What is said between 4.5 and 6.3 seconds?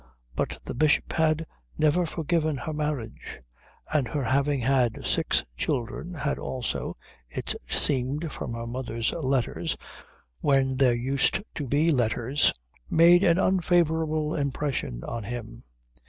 had six children